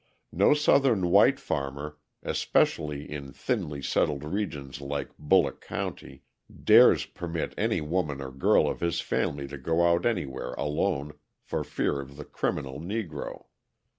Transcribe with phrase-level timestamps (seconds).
[0.31, 7.81] No Southern white farmer, especially in thinly settled regions like Bulloch County, dares permit any
[7.81, 12.25] woman or girl of his family to go out anywhere alone, for fear of the
[12.25, 13.45] criminal Negro.